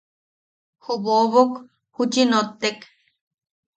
Ju 0.83 0.93
bobok 1.03 1.51
juchi 1.95 2.23
nottek. 2.29 2.79